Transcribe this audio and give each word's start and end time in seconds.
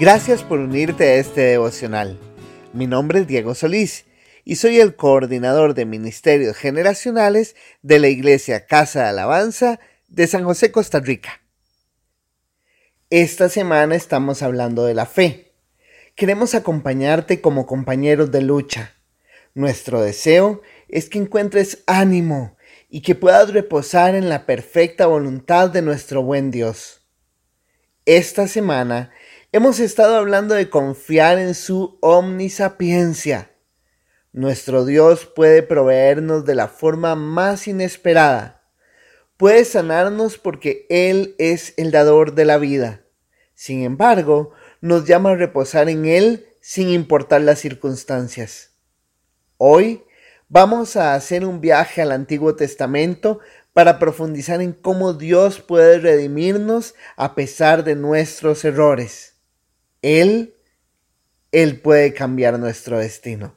Gracias 0.00 0.42
por 0.42 0.60
unirte 0.60 1.04
a 1.04 1.14
este 1.16 1.42
devocional. 1.42 2.18
Mi 2.72 2.86
nombre 2.86 3.20
es 3.20 3.26
Diego 3.26 3.54
Solís 3.54 4.06
y 4.46 4.56
soy 4.56 4.80
el 4.80 4.96
coordinador 4.96 5.74
de 5.74 5.84
Ministerios 5.84 6.56
Generacionales 6.56 7.54
de 7.82 7.98
la 7.98 8.08
Iglesia 8.08 8.64
Casa 8.64 9.02
de 9.02 9.08
Alabanza 9.10 9.78
de 10.08 10.26
San 10.26 10.44
José, 10.44 10.72
Costa 10.72 11.00
Rica. 11.00 11.42
Esta 13.10 13.50
semana 13.50 13.94
estamos 13.94 14.42
hablando 14.42 14.86
de 14.86 14.94
la 14.94 15.04
fe. 15.04 15.52
Queremos 16.14 16.54
acompañarte 16.54 17.42
como 17.42 17.66
compañeros 17.66 18.30
de 18.30 18.40
lucha. 18.40 18.94
Nuestro 19.52 20.00
deseo 20.00 20.62
es 20.88 21.10
que 21.10 21.18
encuentres 21.18 21.82
ánimo 21.86 22.56
y 22.88 23.02
que 23.02 23.16
puedas 23.16 23.52
reposar 23.52 24.14
en 24.14 24.30
la 24.30 24.46
perfecta 24.46 25.04
voluntad 25.04 25.68
de 25.68 25.82
nuestro 25.82 26.22
buen 26.22 26.50
Dios. 26.50 27.02
Esta 28.06 28.48
semana 28.48 29.12
Hemos 29.52 29.80
estado 29.80 30.14
hablando 30.14 30.54
de 30.54 30.70
confiar 30.70 31.40
en 31.40 31.56
su 31.56 31.98
omnisapiencia. 32.02 33.50
Nuestro 34.30 34.84
Dios 34.84 35.26
puede 35.26 35.64
proveernos 35.64 36.44
de 36.44 36.54
la 36.54 36.68
forma 36.68 37.16
más 37.16 37.66
inesperada. 37.66 38.62
Puede 39.36 39.64
sanarnos 39.64 40.38
porque 40.38 40.86
Él 40.88 41.34
es 41.38 41.74
el 41.78 41.90
dador 41.90 42.36
de 42.36 42.44
la 42.44 42.58
vida. 42.58 43.00
Sin 43.56 43.82
embargo, 43.82 44.52
nos 44.80 45.04
llama 45.06 45.30
a 45.30 45.34
reposar 45.34 45.88
en 45.88 46.06
Él 46.06 46.46
sin 46.60 46.88
importar 46.88 47.40
las 47.40 47.58
circunstancias. 47.58 48.76
Hoy 49.56 50.04
vamos 50.48 50.94
a 50.94 51.14
hacer 51.14 51.44
un 51.44 51.60
viaje 51.60 52.00
al 52.00 52.12
Antiguo 52.12 52.54
Testamento 52.54 53.40
para 53.72 53.98
profundizar 53.98 54.62
en 54.62 54.72
cómo 54.74 55.12
Dios 55.12 55.58
puede 55.58 55.98
redimirnos 55.98 56.94
a 57.16 57.34
pesar 57.34 57.82
de 57.82 57.96
nuestros 57.96 58.64
errores. 58.64 59.29
Él, 60.02 60.54
Él 61.52 61.78
puede 61.78 62.14
cambiar 62.14 62.58
nuestro 62.58 62.98
destino. 62.98 63.54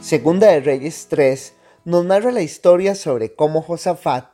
Segunda 0.00 0.48
de 0.48 0.60
Reyes 0.60 1.08
3 1.08 1.54
nos 1.84 2.04
narra 2.04 2.30
la 2.30 2.42
historia 2.42 2.94
sobre 2.94 3.34
cómo 3.34 3.62
Josafat, 3.62 4.26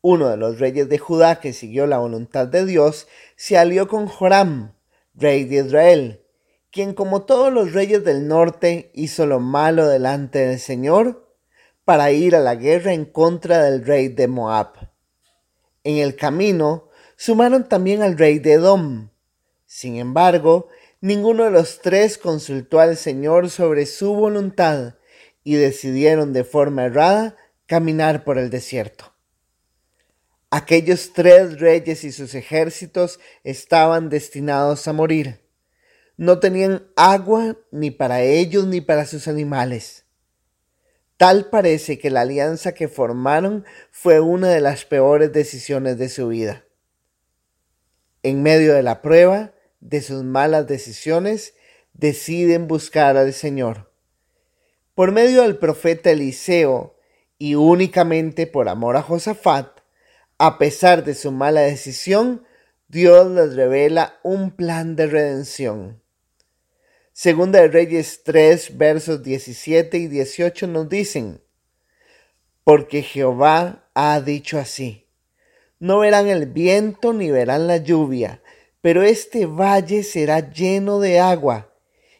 uno 0.00 0.28
de 0.28 0.36
los 0.36 0.58
reyes 0.58 0.88
de 0.88 0.98
Judá 0.98 1.38
que 1.38 1.52
siguió 1.52 1.86
la 1.86 1.98
voluntad 1.98 2.48
de 2.48 2.66
Dios, 2.66 3.06
se 3.36 3.56
alió 3.56 3.86
con 3.86 4.08
Joram, 4.08 4.72
rey 5.14 5.44
de 5.44 5.64
Israel, 5.64 6.22
quien 6.72 6.94
como 6.94 7.22
todos 7.22 7.52
los 7.52 7.72
reyes 7.72 8.04
del 8.04 8.26
norte 8.26 8.90
hizo 8.92 9.24
lo 9.26 9.38
malo 9.38 9.86
delante 9.86 10.40
del 10.40 10.58
Señor 10.58 11.25
para 11.86 12.10
ir 12.10 12.34
a 12.34 12.40
la 12.40 12.56
guerra 12.56 12.92
en 12.92 13.04
contra 13.04 13.62
del 13.62 13.86
rey 13.86 14.08
de 14.08 14.26
Moab. 14.26 14.90
En 15.84 15.98
el 15.98 16.16
camino 16.16 16.88
sumaron 17.16 17.68
también 17.68 18.02
al 18.02 18.18
rey 18.18 18.40
de 18.40 18.54
Edom. 18.54 19.10
Sin 19.66 19.94
embargo, 19.94 20.66
ninguno 21.00 21.44
de 21.44 21.52
los 21.52 21.80
tres 21.80 22.18
consultó 22.18 22.80
al 22.80 22.96
Señor 22.96 23.50
sobre 23.50 23.86
su 23.86 24.14
voluntad 24.14 24.94
y 25.44 25.54
decidieron 25.54 26.32
de 26.32 26.42
forma 26.42 26.86
errada 26.86 27.36
caminar 27.66 28.24
por 28.24 28.36
el 28.36 28.50
desierto. 28.50 29.14
Aquellos 30.50 31.12
tres 31.12 31.60
reyes 31.60 32.02
y 32.02 32.10
sus 32.10 32.34
ejércitos 32.34 33.20
estaban 33.44 34.08
destinados 34.08 34.88
a 34.88 34.92
morir. 34.92 35.40
No 36.16 36.40
tenían 36.40 36.88
agua 36.96 37.56
ni 37.70 37.92
para 37.92 38.22
ellos 38.22 38.66
ni 38.66 38.80
para 38.80 39.06
sus 39.06 39.28
animales. 39.28 40.05
Tal 41.16 41.48
parece 41.48 41.98
que 41.98 42.10
la 42.10 42.22
alianza 42.22 42.72
que 42.72 42.88
formaron 42.88 43.64
fue 43.90 44.20
una 44.20 44.50
de 44.50 44.60
las 44.60 44.84
peores 44.84 45.32
decisiones 45.32 45.96
de 45.96 46.08
su 46.08 46.28
vida. 46.28 46.64
En 48.22 48.42
medio 48.42 48.74
de 48.74 48.82
la 48.82 49.00
prueba 49.00 49.52
de 49.80 50.02
sus 50.02 50.24
malas 50.24 50.66
decisiones, 50.66 51.54
deciden 51.94 52.66
buscar 52.66 53.16
al 53.16 53.32
Señor. 53.32 53.92
Por 54.94 55.12
medio 55.12 55.42
del 55.42 55.58
profeta 55.58 56.10
Eliseo 56.10 56.96
y 57.38 57.54
únicamente 57.54 58.46
por 58.46 58.68
amor 58.68 58.96
a 58.96 59.02
Josafat, 59.02 59.80
a 60.38 60.58
pesar 60.58 61.04
de 61.04 61.14
su 61.14 61.32
mala 61.32 61.62
decisión, 61.62 62.44
Dios 62.88 63.30
les 63.30 63.56
revela 63.56 64.18
un 64.22 64.50
plan 64.50 64.96
de 64.96 65.06
redención. 65.06 66.02
Segunda 67.18 67.62
de 67.62 67.68
Reyes 67.68 68.24
3, 68.24 68.76
versos 68.76 69.22
17 69.22 69.96
y 69.96 70.06
18 70.06 70.66
nos 70.66 70.86
dicen, 70.90 71.40
porque 72.62 73.00
Jehová 73.00 73.88
ha 73.94 74.20
dicho 74.20 74.58
así, 74.58 75.08
no 75.78 76.00
verán 76.00 76.28
el 76.28 76.44
viento 76.44 77.14
ni 77.14 77.30
verán 77.30 77.68
la 77.68 77.78
lluvia, 77.78 78.42
pero 78.82 79.02
este 79.02 79.46
valle 79.46 80.02
será 80.02 80.52
lleno 80.52 81.00
de 81.00 81.18
agua, 81.18 81.72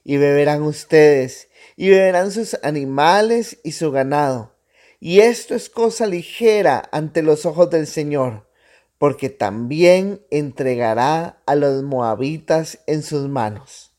y 0.03 0.17
beberán 0.17 0.63
ustedes, 0.63 1.51
y 1.77 1.91
beberán 1.91 2.33
sus 2.33 2.59
animales 2.63 3.59
y 3.65 3.73
su 3.73 3.91
ganado. 3.91 4.57
Y 4.99 5.21
esto 5.21 5.55
es 5.55 5.69
cosa 5.69 6.07
ligera 6.07 6.89
ante 6.91 7.21
los 7.21 7.45
ojos 7.45 7.69
del 7.69 7.87
Señor, 7.87 8.49
porque 8.97 9.29
también 9.29 10.23
entregará 10.31 11.43
a 11.45 11.55
los 11.55 11.83
moabitas 11.83 12.79
en 12.87 13.03
sus 13.03 13.29
manos. 13.29 13.93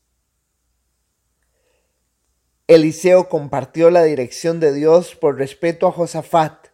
Eliseo 2.68 3.30
compartió 3.30 3.90
la 3.90 4.02
dirección 4.02 4.60
de 4.60 4.74
Dios 4.74 5.14
por 5.14 5.38
respeto 5.38 5.86
a 5.86 5.92
Josafat, 5.92 6.66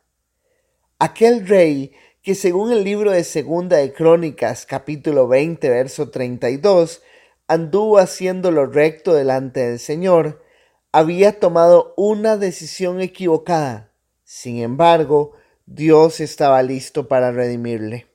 aquel 0.99 1.47
rey 1.47 1.93
que 2.21 2.35
según 2.35 2.73
el 2.73 2.83
libro 2.83 3.13
de 3.13 3.23
Segunda 3.23 3.77
de 3.77 3.93
Crónicas 3.93 4.67
capítulo 4.67 5.29
20 5.29 5.69
verso 5.69 6.11
32 6.11 7.01
anduvo 7.47 7.99
haciendo 7.99 8.51
lo 8.51 8.67
recto 8.67 9.15
delante 9.15 9.61
del 9.61 9.79
Señor, 9.79 10.43
había 10.91 11.39
tomado 11.39 11.95
una 11.97 12.39
decisión 12.39 13.01
equivocada. 13.01 13.93
Sin 14.25 14.59
embargo, 14.63 15.37
Dios 15.65 16.19
estaba 16.19 16.61
listo 16.65 17.07
para 17.07 17.31
redimirle. 17.31 18.09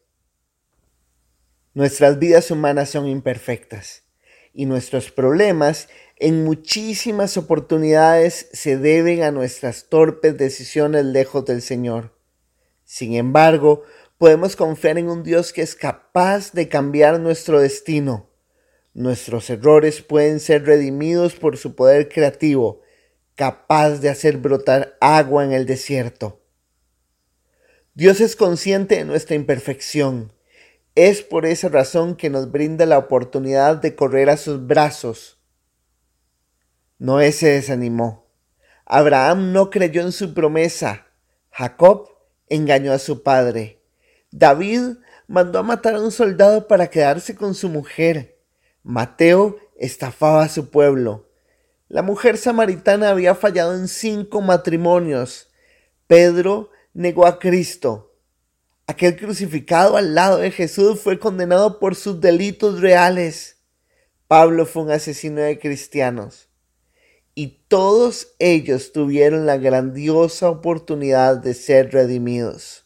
Nuestras 1.73 2.19
vidas 2.19 2.51
humanas 2.51 2.89
son 2.89 3.07
imperfectas 3.07 4.03
y 4.53 4.65
nuestros 4.65 5.11
problemas 5.11 5.87
en 6.19 6.43
muchísimas 6.43 7.37
oportunidades 7.37 8.49
se 8.51 8.77
deben 8.77 9.23
a 9.23 9.31
nuestras 9.31 9.85
torpes 9.85 10.37
decisiones 10.37 11.05
lejos 11.05 11.45
del 11.45 11.61
Señor. 11.61 12.13
Sin 12.83 13.15
embargo, 13.15 13.83
podemos 14.17 14.57
confiar 14.57 14.97
en 14.97 15.09
un 15.09 15.23
Dios 15.23 15.53
que 15.53 15.61
es 15.61 15.75
capaz 15.75 16.51
de 16.51 16.67
cambiar 16.67 17.21
nuestro 17.21 17.61
destino. 17.61 18.29
Nuestros 18.93 19.49
errores 19.49 20.01
pueden 20.01 20.41
ser 20.41 20.65
redimidos 20.65 21.35
por 21.35 21.55
su 21.55 21.73
poder 21.75 22.09
creativo, 22.09 22.81
capaz 23.35 23.99
de 23.99 24.09
hacer 24.09 24.37
brotar 24.37 24.97
agua 24.99 25.45
en 25.45 25.53
el 25.53 25.65
desierto. 25.65 26.41
Dios 27.93 28.19
es 28.19 28.35
consciente 28.35 28.95
de 28.97 29.05
nuestra 29.05 29.37
imperfección. 29.37 30.33
Es 30.95 31.21
por 31.21 31.45
esa 31.45 31.69
razón 31.69 32.17
que 32.17 32.29
nos 32.29 32.51
brinda 32.51 32.85
la 32.85 32.97
oportunidad 32.97 33.77
de 33.77 33.95
correr 33.95 34.29
a 34.29 34.35
sus 34.35 34.67
brazos 34.67 35.38
Noé 36.99 37.31
se 37.31 37.47
desanimó. 37.47 38.27
Abraham 38.85 39.53
no 39.53 39.69
creyó 39.69 40.01
en 40.01 40.11
su 40.11 40.33
promesa. 40.33 41.07
Jacob 41.49 42.09
engañó 42.49 42.91
a 42.91 42.99
su 42.99 43.23
padre. 43.23 43.81
David 44.31 44.97
mandó 45.25 45.59
a 45.59 45.63
matar 45.63 45.95
a 45.95 46.01
un 46.01 46.11
soldado 46.11 46.67
para 46.67 46.89
quedarse 46.89 47.35
con 47.35 47.55
su 47.55 47.69
mujer. 47.69 48.37
Mateo 48.83 49.59
estafaba 49.77 50.43
a 50.43 50.49
su 50.49 50.71
pueblo. 50.71 51.29
La 51.87 52.01
mujer 52.01 52.37
samaritana 52.37 53.11
había 53.11 53.33
fallado 53.33 53.75
en 53.75 53.87
cinco 53.87 54.41
matrimonios. 54.41 55.51
Pedro 56.05 56.69
negó 56.93 57.25
a 57.25 57.39
Cristo. 57.39 58.13
Aquel 58.87 59.15
crucificado 59.15 59.95
al 59.95 60.15
lado 60.15 60.39
de 60.39 60.51
Jesús 60.51 60.99
fue 60.99 61.17
condenado 61.17 61.79
por 61.79 61.95
sus 61.95 62.19
delitos 62.19 62.81
reales. 62.81 63.61
Pablo 64.27 64.65
fue 64.65 64.83
un 64.83 64.91
asesino 64.91 65.39
de 65.39 65.59
cristianos 65.59 66.48
y 67.35 67.63
todos 67.67 68.35
ellos 68.39 68.91
tuvieron 68.91 69.45
la 69.45 69.57
grandiosa 69.57 70.49
oportunidad 70.49 71.37
de 71.37 71.53
ser 71.53 71.91
redimidos. 71.91 72.85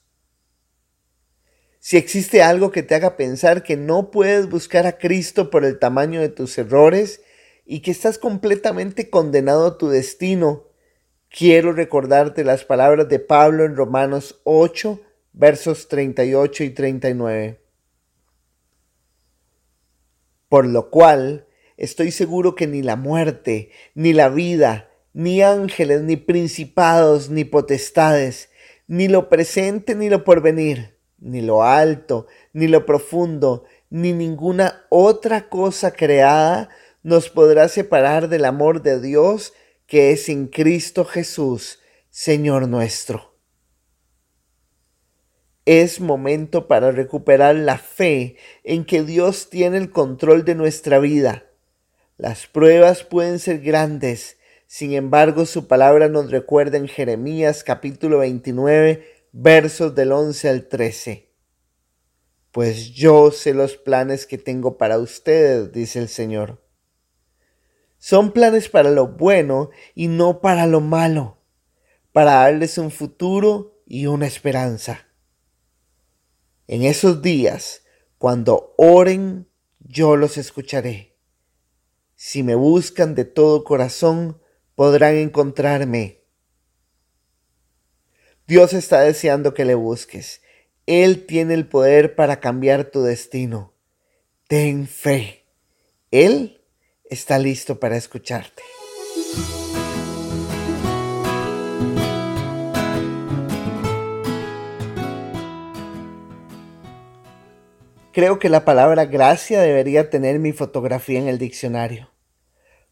Si 1.79 1.97
existe 1.97 2.41
algo 2.41 2.71
que 2.71 2.81
te 2.81 2.95
haga 2.95 3.17
pensar 3.17 3.61
que 3.61 3.75
no 3.75 4.09
puedes 4.09 4.49
buscar 4.49 4.87
a 4.87 4.97
Cristo 4.97 5.49
por 5.49 5.65
el 5.65 5.79
tamaño 5.79 6.21
de 6.21 6.29
tus 6.29 6.57
errores 6.57 7.21
y 7.65 7.81
que 7.81 7.91
estás 7.91 8.17
completamente 8.17 9.09
condenado 9.09 9.67
a 9.67 9.77
tu 9.77 9.89
destino, 9.89 10.67
quiero 11.29 11.73
recordarte 11.73 12.45
las 12.45 12.63
palabras 12.63 13.09
de 13.09 13.19
Pablo 13.19 13.65
en 13.65 13.75
Romanos 13.75 14.39
8, 14.45 15.01
versos 15.33 15.87
38 15.89 16.63
y 16.63 16.69
39. 16.69 17.59
Por 20.47 20.67
lo 20.67 20.89
cual, 20.89 21.47
estoy 21.77 22.11
seguro 22.11 22.55
que 22.55 22.67
ni 22.67 22.81
la 22.81 22.95
muerte, 22.95 23.71
ni 23.95 24.13
la 24.13 24.29
vida, 24.29 24.89
ni 25.13 25.41
ángeles, 25.41 26.01
ni 26.01 26.17
principados, 26.17 27.29
ni 27.29 27.43
potestades, 27.43 28.49
ni 28.87 29.07
lo 29.07 29.29
presente 29.29 29.95
ni 29.95 30.09
lo 30.09 30.23
porvenir, 30.23 30.97
ni 31.19 31.41
lo 31.41 31.63
alto, 31.63 32.27
ni 32.51 32.67
lo 32.67 32.85
profundo, 32.85 33.63
ni 33.89 34.13
ninguna 34.13 34.85
otra 34.89 35.49
cosa 35.49 35.91
creada 35.91 36.69
nos 37.01 37.29
podrá 37.29 37.67
separar 37.67 38.29
del 38.29 38.45
amor 38.45 38.81
de 38.81 38.99
Dios 38.99 39.53
que 39.85 40.11
es 40.11 40.29
en 40.29 40.47
Cristo 40.47 41.05
Jesús, 41.05 41.79
Señor 42.09 42.67
nuestro. 42.67 43.37
Es 45.65 46.01
momento 46.01 46.67
para 46.67 46.91
recuperar 46.91 47.55
la 47.55 47.77
fe 47.77 48.35
en 48.63 48.83
que 48.85 49.03
Dios 49.03 49.49
tiene 49.49 49.77
el 49.77 49.91
control 49.91 50.43
de 50.43 50.55
nuestra 50.55 50.99
vida. 50.99 51.45
Las 52.17 52.45
pruebas 52.45 53.03
pueden 53.03 53.39
ser 53.39 53.61
grandes, 53.61 54.37
sin 54.67 54.93
embargo 54.93 55.47
su 55.47 55.67
palabra 55.67 56.09
nos 56.09 56.29
recuerda 56.29 56.77
en 56.77 56.87
Jeremías 56.87 57.63
capítulo 57.63 58.19
29 58.19 59.03
versos 59.31 59.95
del 59.95 60.11
11 60.11 60.49
al 60.49 60.67
13. 60.67 61.31
Pues 62.51 62.91
yo 62.91 63.31
sé 63.31 63.55
los 63.55 63.77
planes 63.77 64.27
que 64.27 64.37
tengo 64.37 64.77
para 64.77 64.99
ustedes, 64.99 65.71
dice 65.71 65.97
el 65.97 66.07
Señor. 66.07 66.63
Son 67.97 68.31
planes 68.31 68.69
para 68.69 68.91
lo 68.91 69.07
bueno 69.07 69.71
y 69.95 70.07
no 70.07 70.39
para 70.39 70.67
lo 70.67 70.81
malo, 70.81 71.39
para 72.11 72.33
darles 72.33 72.77
un 72.77 72.91
futuro 72.91 73.81
y 73.87 74.05
una 74.05 74.27
esperanza. 74.27 75.07
En 76.67 76.83
esos 76.83 77.23
días, 77.23 77.81
cuando 78.19 78.75
oren, 78.77 79.49
yo 79.79 80.15
los 80.15 80.37
escucharé. 80.37 81.12
Si 82.25 82.41
me 82.41 82.55
buscan 82.55 83.15
de 83.15 83.25
todo 83.25 83.65
corazón, 83.65 84.41
podrán 84.75 85.15
encontrarme. 85.15 86.21
Dios 88.47 88.73
está 88.73 89.01
deseando 89.01 89.53
que 89.53 89.65
le 89.65 89.75
busques 89.75 90.41
él 90.85 91.25
tiene 91.25 91.53
el 91.53 91.65
poder 91.65 92.15
para 92.15 92.41
cambiar 92.41 92.85
tu 92.85 93.03
destino. 93.03 93.73
Ten 94.47 94.87
fe. 94.87 95.45
Él 96.11 96.61
está 97.05 97.39
listo 97.39 97.79
para 97.79 97.95
escucharte. 97.95 98.61
Creo 108.11 108.37
que 108.37 108.49
la 108.49 108.63
palabra 108.63 109.05
gracia 109.05 109.61
debería 109.61 110.09
tener 110.09 110.37
mi 110.37 110.51
fotografía 110.51 111.17
en 111.17 111.27
el 111.27 111.39
diccionario. 111.39 112.12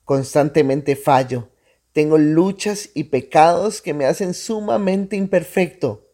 Constantemente 0.05 0.95
fallo. 0.95 1.49
Tengo 1.93 2.17
luchas 2.17 2.89
y 2.93 3.05
pecados 3.05 3.81
que 3.81 3.93
me 3.93 4.05
hacen 4.05 4.33
sumamente 4.33 5.15
imperfecto. 5.15 6.07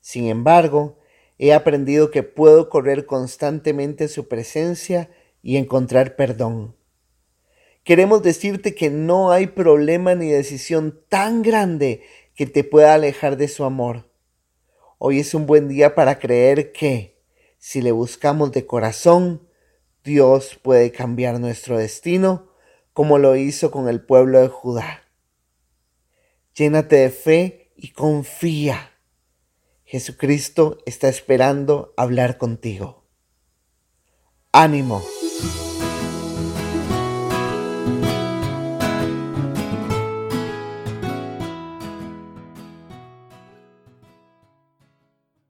Sin 0.00 0.26
embargo, 0.26 0.98
he 1.38 1.52
aprendido 1.52 2.10
que 2.10 2.22
puedo 2.22 2.68
correr 2.68 3.06
constantemente 3.06 4.08
su 4.08 4.28
presencia 4.28 5.10
y 5.42 5.56
encontrar 5.56 6.16
perdón. 6.16 6.76
Queremos 7.84 8.22
decirte 8.22 8.74
que 8.74 8.90
no 8.90 9.30
hay 9.30 9.46
problema 9.46 10.16
ni 10.16 10.28
decisión 10.28 11.00
tan 11.08 11.42
grande 11.42 12.02
que 12.34 12.46
te 12.46 12.64
pueda 12.64 12.94
alejar 12.94 13.36
de 13.36 13.46
su 13.46 13.64
amor. 13.64 14.10
Hoy 14.98 15.20
es 15.20 15.34
un 15.34 15.46
buen 15.46 15.68
día 15.68 15.94
para 15.94 16.18
creer 16.18 16.72
que, 16.72 17.22
si 17.58 17.80
le 17.80 17.92
buscamos 17.92 18.50
de 18.50 18.66
corazón, 18.66 19.46
Dios 20.02 20.58
puede 20.60 20.90
cambiar 20.90 21.38
nuestro 21.38 21.78
destino 21.78 22.50
como 22.96 23.18
lo 23.18 23.36
hizo 23.36 23.70
con 23.70 23.90
el 23.90 24.00
pueblo 24.00 24.40
de 24.40 24.48
Judá. 24.48 25.02
Llénate 26.54 26.96
de 26.96 27.10
fe 27.10 27.72
y 27.76 27.90
confía 27.90 28.90
Jesucristo 29.84 30.78
está 30.86 31.08
esperando 31.08 31.92
hablar 31.98 32.38
contigo. 32.38 33.04
Ánimo. 34.50 35.02